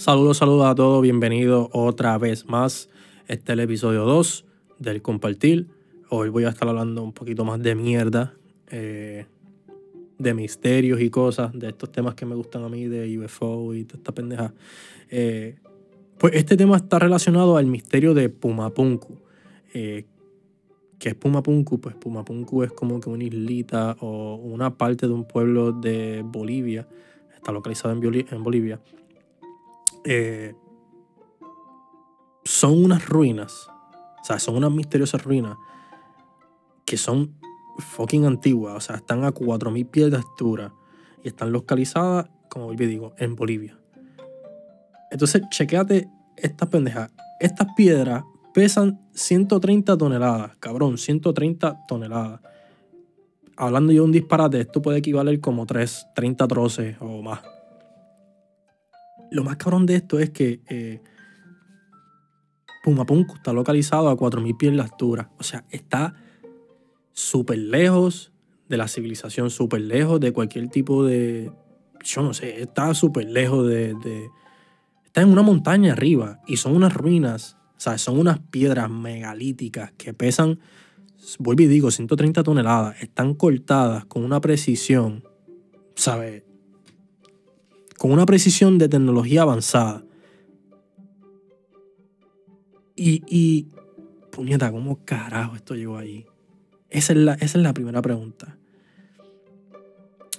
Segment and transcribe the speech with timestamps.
[0.00, 2.88] Saludos, saludos a todos, bienvenidos otra vez más.
[3.28, 4.46] Este es el episodio 2
[4.78, 5.68] del compartir.
[6.08, 8.32] Hoy voy a estar hablando un poquito más de mierda,
[8.70, 9.26] eh,
[10.16, 13.84] de misterios y cosas, de estos temas que me gustan a mí, de UFO y
[13.84, 14.54] toda esta pendeja.
[15.10, 15.56] Eh,
[16.16, 19.18] pues este tema está relacionado al misterio de Pumapunku.
[19.74, 20.06] Eh,
[20.98, 21.78] ¿Qué es Pumapunku?
[21.78, 26.88] Pues Pumapunku es como que una islita o una parte de un pueblo de Bolivia.
[27.34, 28.80] Está localizado en, en Bolivia
[30.04, 30.54] eh,
[32.44, 33.68] son unas ruinas,
[34.20, 35.56] o sea, son unas misteriosas ruinas
[36.84, 37.36] que son
[37.78, 40.72] fucking antiguas, o sea, están a 4.000 pies de altura
[41.22, 43.78] y están localizadas, como yo digo, en Bolivia.
[45.10, 47.10] Entonces, chequeate estas pendejas.
[47.40, 52.40] Estas piedras pesan 130 toneladas, cabrón, 130 toneladas.
[53.56, 57.40] Hablando yo de un disparate, esto puede equivaler como 3, 30 troces o más
[59.30, 61.00] lo más cabrón de esto es que eh,
[62.82, 65.30] Pumapunku está localizado a 4.000 pies de altura.
[65.38, 66.14] O sea, está
[67.12, 68.32] súper lejos
[68.68, 71.52] de la civilización, súper lejos de cualquier tipo de...
[72.02, 74.30] Yo no sé, está súper lejos de,
[75.04, 79.92] Está en una montaña arriba y son unas ruinas, o sea, son unas piedras megalíticas
[79.98, 80.60] que pesan,
[81.38, 83.02] vuelvo y digo, 130 toneladas.
[83.02, 85.24] Están cortadas con una precisión,
[85.96, 86.44] ¿sabes?
[88.00, 90.02] Con una precisión de tecnología avanzada.
[92.96, 93.66] Y,
[94.32, 96.24] puñeta, ¿cómo carajo esto llegó ahí?
[96.88, 98.56] Esa es, la, esa es la primera pregunta.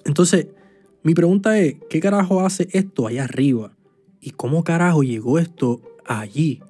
[0.06, 0.48] Entonces,
[1.04, 3.78] mi pregunta es, ¿qué carajo hace esto allá arriba?
[4.20, 6.64] ¿Y cómo carajo llegó esto allí?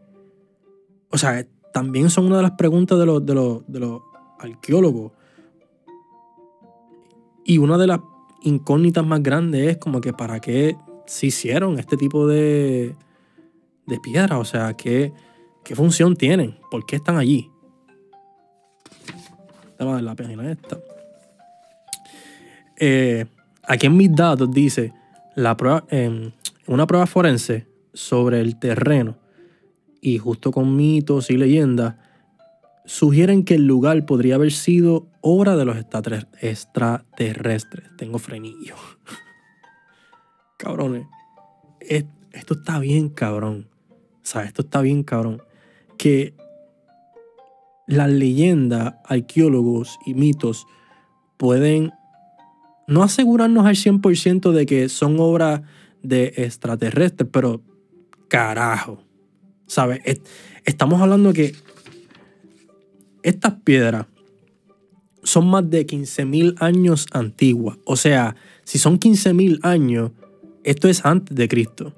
[1.09, 4.01] O sea, también son una de las preguntas de los, de los, de los
[4.39, 5.13] arqueólogos.
[7.45, 8.01] Y una de las
[8.41, 10.75] incógnitas más grandes es como que para qué
[11.05, 12.95] se hicieron este tipo de,
[13.87, 14.39] de piedras.
[14.39, 15.13] O sea, ¿qué,
[15.63, 16.57] ¿qué función tienen?
[16.69, 17.49] ¿Por qué están allí?
[19.79, 20.79] Vamos a ver la página esta.
[22.77, 23.25] Eh,
[23.63, 24.93] aquí en mis datos dice
[25.35, 25.85] la prueba,
[26.67, 29.17] una prueba forense sobre el terreno
[30.01, 31.95] y justo con mitos y leyendas
[32.85, 37.89] sugieren que el lugar podría haber sido obra de los extraterrestres.
[37.97, 38.75] Tengo frenillo.
[40.57, 41.07] Cabrones,
[41.79, 43.69] esto está bien cabrón.
[43.89, 45.41] O sea, esto está bien cabrón.
[45.97, 46.35] Que
[47.87, 50.67] las leyendas, arqueólogos y mitos
[51.37, 51.91] pueden
[52.87, 55.61] no asegurarnos al 100% de que son obras
[56.03, 57.61] de extraterrestres, pero
[58.27, 59.03] carajo.
[59.65, 60.01] ¿Sabes?
[60.65, 61.55] Estamos hablando que
[63.23, 64.05] estas piedras
[65.23, 67.77] son más de 15.000 años antiguas.
[67.85, 70.11] O sea, si son 15.000 años,
[70.63, 71.93] esto es antes de Cristo.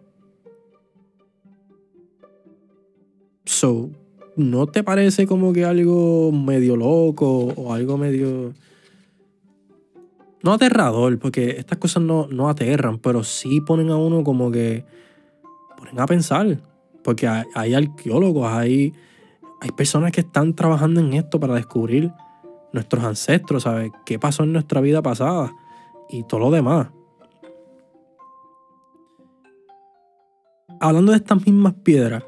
[3.45, 3.89] So,
[4.35, 8.53] ¿no te parece como que algo medio loco o algo medio...
[10.41, 14.83] No aterrador, porque estas cosas no, no aterran, pero sí ponen a uno como que...
[15.77, 16.59] Ponen a pensar.
[17.01, 18.93] Porque hay, hay arqueólogos, hay
[19.63, 22.11] hay personas que están trabajando en esto para descubrir
[22.73, 23.93] nuestros ancestros, ¿sabes?
[24.05, 25.53] ¿Qué pasó en nuestra vida pasada?
[26.09, 26.89] Y todo lo demás.
[30.81, 32.25] Hablando de estas mismas piedras,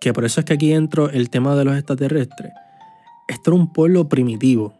[0.00, 2.52] que por eso es que aquí entro el tema de los extraterrestres,
[3.28, 4.74] esto era un pueblo primitivo.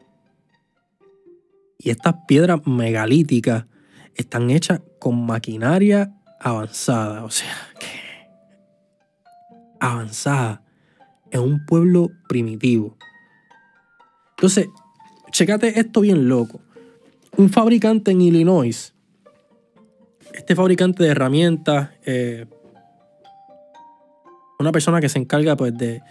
[1.78, 3.66] Y estas piedras megalíticas
[4.16, 7.86] están hechas con maquinaria avanzada, o sea, que
[9.78, 10.63] avanzada
[11.34, 12.96] es un pueblo primitivo.
[14.36, 14.68] Entonces,
[15.32, 16.60] checate esto bien loco.
[17.36, 18.94] Un fabricante en Illinois,
[20.32, 22.46] este fabricante de herramientas, eh,
[24.60, 26.02] una persona que se encarga pues, de,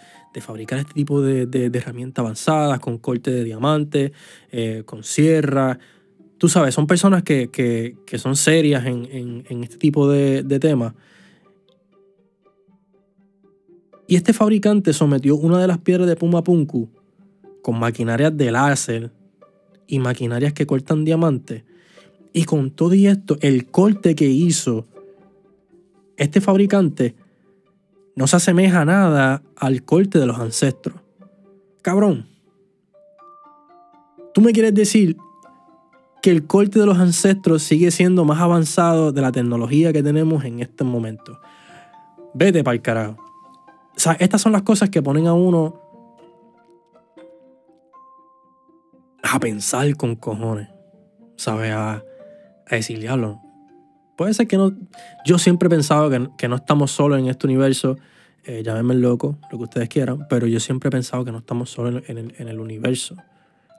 [0.41, 4.11] fabricar este tipo de, herramientas avanzadas con corte de diamante,
[4.51, 5.79] eh, con sierra.
[6.37, 9.07] Tú sabes, son personas que, son serias en,
[9.47, 10.95] en, este tipo de, temas.
[14.07, 16.89] Y este fabricante sometió una de las piedras de Puma Punku
[17.61, 19.11] con maquinarias de láser
[19.87, 21.63] y maquinarias que cortan diamantes.
[22.33, 24.85] Y con todo y esto, el corte que hizo
[26.17, 27.15] este fabricante
[28.15, 30.99] no se asemeja nada al corte de los ancestros.
[31.81, 32.27] Cabrón,
[34.33, 35.17] tú me quieres decir
[36.21, 40.45] que el corte de los ancestros sigue siendo más avanzado de la tecnología que tenemos
[40.45, 41.39] en este momento.
[42.33, 43.17] Vete para el carajo.
[43.95, 45.79] O estas son las cosas que ponen a uno
[49.23, 50.69] a pensar con cojones.
[51.37, 51.71] ¿Sabes?
[51.71, 52.03] A,
[52.69, 53.39] a
[54.15, 54.73] Puede ser que no.
[55.25, 57.97] Yo siempre he pensado que, que no estamos solos en este universo.
[58.45, 61.69] Eh, llámenme loco, lo que ustedes quieran, pero yo siempre he pensado que no estamos
[61.69, 63.15] solos en el, en el universo.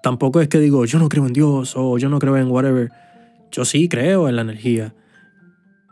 [0.03, 2.91] Tampoco es que digo, yo no creo en Dios o yo no creo en whatever.
[3.53, 4.95] Yo sí creo en la energía.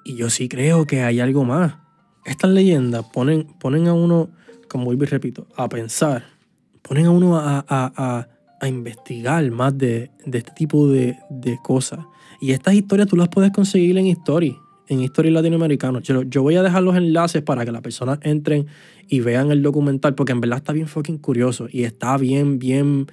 [0.05, 1.82] Y yo sí creo que hay algo más.
[2.25, 4.31] Estas leyendas ponen, ponen a uno,
[4.69, 6.25] como vuelvo y repito, a pensar.
[6.83, 8.29] Ponen a uno a, a,
[8.61, 12.01] a, investigar más de, este tipo de, de, cosas.
[12.41, 14.57] Y estas historias tú las puedes conseguir en History,
[14.89, 16.01] en History Latinoamericano.
[16.01, 18.67] Yo, voy a dejar los enlaces para que las personas entren
[19.09, 23.07] y vean el documental, porque en verdad está bien fucking curioso y está bien, bien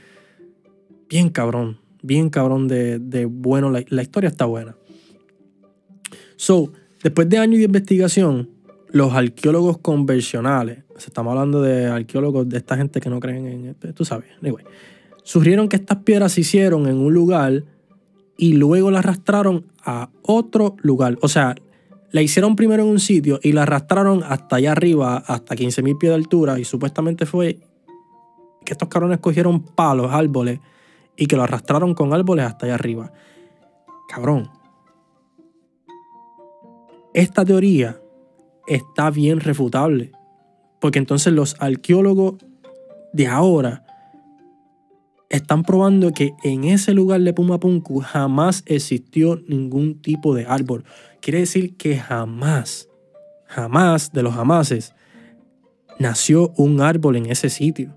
[1.09, 4.75] bien cabrón, bien cabrón de, bueno, la, historia está buena.
[6.37, 6.71] So,
[7.03, 8.49] después de años de investigación,
[8.91, 14.03] los arqueólogos convencionales, estamos hablando de arqueólogos de esta gente que no creen en, tú
[14.03, 14.65] sabes, anyway,
[15.23, 17.63] sugirieron que estas piedras se hicieron en un lugar
[18.37, 21.17] y luego las arrastraron a otro lugar.
[21.21, 21.55] O sea,
[22.11, 26.09] la hicieron primero en un sitio y la arrastraron hasta allá arriba, hasta 15.000 pies
[26.09, 27.59] de altura, y supuestamente fue
[28.65, 30.59] que estos cabrones cogieron palos, árboles,
[31.15, 33.11] y que lo arrastraron con árboles hasta allá arriba.
[34.07, 34.49] Cabrón.
[37.13, 37.99] Esta teoría
[38.69, 40.11] está bien refutable.
[40.79, 42.35] Porque entonces los arqueólogos
[43.11, 43.83] de ahora
[45.29, 50.85] están probando que en ese lugar de Pumapunku jamás existió ningún tipo de árbol.
[51.21, 52.87] Quiere decir que jamás,
[53.45, 54.95] jamás de los jamases,
[55.99, 57.93] nació un árbol en ese sitio.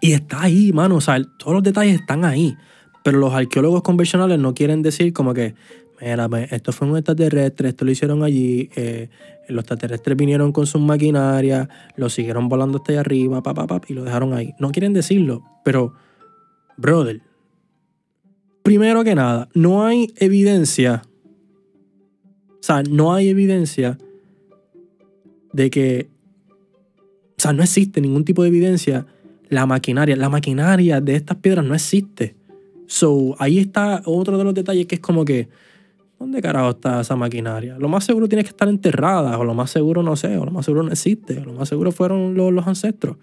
[0.00, 0.96] Y está ahí, mano.
[0.96, 2.56] O sea, todos los detalles están ahí.
[3.04, 5.54] Pero los arqueólogos convencionales no quieren decir como que,
[6.00, 9.08] mira, esto fue un extraterrestre, esto lo hicieron allí, eh,
[9.48, 14.04] los extraterrestres vinieron con sus maquinarias, lo siguieron volando hasta allá arriba, pa, y lo
[14.04, 14.54] dejaron ahí.
[14.58, 15.94] No quieren decirlo, pero,
[16.76, 17.20] brother,
[18.62, 21.02] primero que nada, no hay evidencia,
[22.48, 23.98] o sea, no hay evidencia
[25.52, 26.08] de que,
[27.38, 29.06] o sea, no existe ningún tipo de evidencia
[29.48, 30.16] la maquinaria.
[30.16, 32.34] La maquinaria de estas piedras no existe.
[32.86, 35.48] So, ahí está otro de los detalles que es como que,
[36.20, 37.76] ¿dónde carajo está esa maquinaria?
[37.78, 40.52] Lo más seguro tiene que estar enterrada, o lo más seguro no sé, o lo
[40.52, 43.16] más seguro no existe, o lo más seguro fueron los, los ancestros.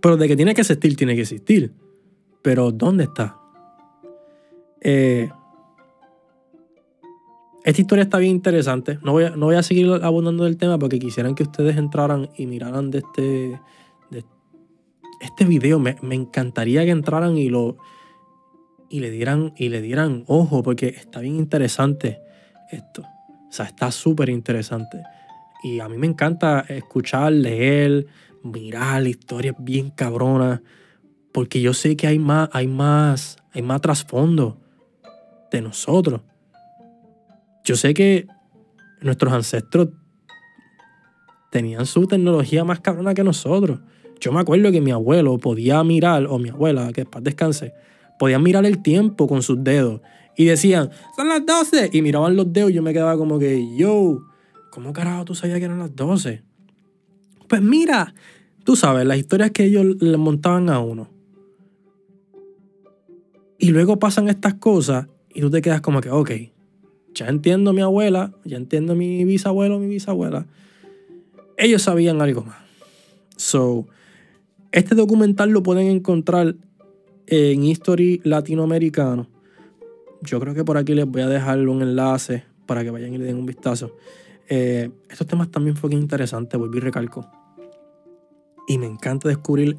[0.00, 1.72] Pero de que tiene que existir, tiene que existir.
[2.42, 3.36] Pero ¿dónde está?
[4.80, 5.28] Eh,
[7.64, 8.98] esta historia está bien interesante.
[9.02, 12.30] No voy, a, no voy a seguir abundando del tema porque quisieran que ustedes entraran
[12.36, 13.60] y miraran de este,
[15.20, 17.76] este video me, encantaría que entraran y lo
[18.90, 19.80] y le dieran y le
[20.26, 22.20] ojo porque está bien interesante
[22.70, 23.02] esto.
[23.02, 25.02] O sea, está súper interesante.
[25.62, 28.06] Y a mí me encanta escuchar, leer,
[28.42, 30.60] mirar historias bien cabronas.
[31.32, 34.58] Porque yo sé que hay más, hay más, hay más trasfondo
[35.52, 36.22] de nosotros.
[37.64, 38.26] Yo sé que
[39.00, 39.88] nuestros ancestros
[41.50, 43.80] tenían su tecnología más cabrona que nosotros.
[44.20, 47.72] Yo me acuerdo que mi abuelo podía mirar, o mi abuela, que después descanse,
[48.20, 50.02] podían mirar el tiempo con sus dedos.
[50.36, 51.88] Y decían, son las 12.
[51.90, 54.20] Y miraban los dedos y yo me quedaba como que, yo,
[54.70, 56.42] ¿cómo carajo tú sabías que eran las 12?
[57.48, 58.14] Pues mira,
[58.62, 61.08] tú sabes, las historias que ellos le montaban a uno.
[63.56, 66.30] Y luego pasan estas cosas y tú te quedas como que, ok,
[67.14, 70.46] ya entiendo mi abuela, ya entiendo mi bisabuelo, mi bisabuela.
[71.56, 72.58] Ellos sabían algo más.
[73.38, 73.86] So,
[74.72, 76.56] este documental lo pueden encontrar
[77.30, 79.28] en History Latinoamericano.
[80.20, 83.18] Yo creo que por aquí les voy a dejar un enlace para que vayan y
[83.18, 83.96] le den un vistazo.
[84.48, 87.30] Eh, estos temas también fueron interesantes, volví y recalco.
[88.66, 89.78] Y me encanta descubrir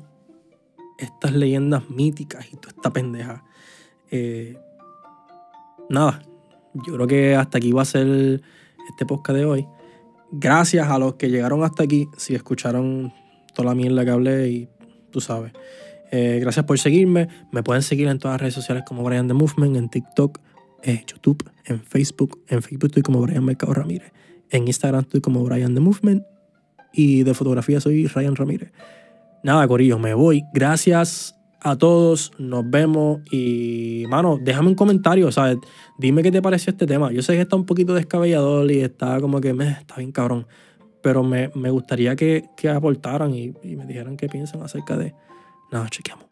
[0.98, 3.43] estas leyendas míticas y toda esta pendeja.
[4.12, 4.58] Eh,
[5.89, 6.24] nada,
[6.74, 8.41] yo creo que hasta aquí va a ser
[8.89, 9.67] este podcast de hoy.
[10.31, 13.13] Gracias a los que llegaron hasta aquí, si escucharon
[13.53, 14.70] toda la mierda que hablé y
[15.12, 15.51] tú sabes.
[16.12, 17.27] Eh, gracias por seguirme.
[17.51, 20.39] Me pueden seguir en todas las redes sociales como Brian The Movement, en TikTok,
[20.84, 22.41] en YouTube, en Facebook.
[22.48, 24.12] En Facebook estoy como Brian Mercado Ramírez.
[24.50, 26.24] En Instagram estoy como Brian The Movement.
[26.94, 28.72] Y de fotografía soy Ryan Ramírez.
[29.44, 30.44] Nada, Corillo, me voy.
[30.53, 32.34] Gracias a todos.
[32.38, 33.22] Nos vemos.
[33.32, 35.58] Y, mano, déjame un comentario, ¿sabes?
[35.98, 37.12] Dime qué te pareció este tema.
[37.13, 40.46] Yo sé que está un poquito descabellador y está como que me está bien cabrón
[41.01, 45.13] pero me, gustaría que, aportaran y, y, me dijeran qué piensan acerca de...
[45.72, 46.30] Nada, chequeamos.